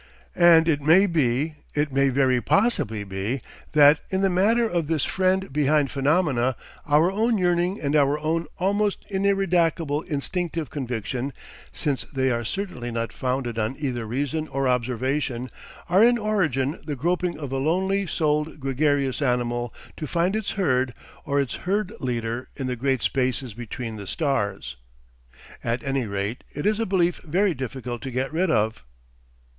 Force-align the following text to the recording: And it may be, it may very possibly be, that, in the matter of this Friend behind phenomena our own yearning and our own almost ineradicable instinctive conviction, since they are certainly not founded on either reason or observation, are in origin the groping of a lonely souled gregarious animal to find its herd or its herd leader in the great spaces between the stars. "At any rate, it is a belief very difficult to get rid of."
And 0.35 0.67
it 0.67 0.81
may 0.81 1.05
be, 1.05 1.57
it 1.75 1.91
may 1.93 2.09
very 2.09 2.41
possibly 2.41 3.03
be, 3.03 3.39
that, 3.73 3.99
in 4.09 4.21
the 4.21 4.31
matter 4.31 4.67
of 4.67 4.87
this 4.87 5.05
Friend 5.05 5.53
behind 5.53 5.91
phenomena 5.91 6.55
our 6.87 7.11
own 7.11 7.37
yearning 7.37 7.79
and 7.79 7.95
our 7.95 8.17
own 8.17 8.47
almost 8.57 9.05
ineradicable 9.09 10.01
instinctive 10.01 10.71
conviction, 10.71 11.33
since 11.71 12.03
they 12.03 12.31
are 12.31 12.43
certainly 12.43 12.89
not 12.89 13.13
founded 13.13 13.59
on 13.59 13.75
either 13.77 14.07
reason 14.07 14.47
or 14.47 14.67
observation, 14.67 15.51
are 15.87 16.03
in 16.03 16.17
origin 16.17 16.79
the 16.83 16.95
groping 16.95 17.37
of 17.37 17.51
a 17.51 17.59
lonely 17.59 18.07
souled 18.07 18.59
gregarious 18.59 19.21
animal 19.21 19.71
to 19.97 20.07
find 20.07 20.35
its 20.35 20.53
herd 20.53 20.95
or 21.25 21.39
its 21.39 21.53
herd 21.53 21.93
leader 21.99 22.49
in 22.55 22.65
the 22.65 22.75
great 22.75 23.03
spaces 23.03 23.53
between 23.53 23.97
the 23.97 24.07
stars. 24.07 24.77
"At 25.63 25.83
any 25.83 26.07
rate, 26.07 26.43
it 26.55 26.65
is 26.65 26.79
a 26.79 26.87
belief 26.87 27.17
very 27.19 27.53
difficult 27.53 28.01
to 28.01 28.09
get 28.09 28.33
rid 28.33 28.49
of." 28.49 28.83